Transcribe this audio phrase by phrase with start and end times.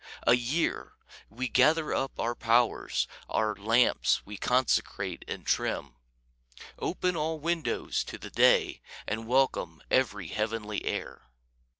[0.25, 0.93] A year!
[1.29, 5.93] We gather up our powers, Our lamps we consecrate and trim;
[6.79, 11.29] Open all windows to the day, And welcome every heavenly air.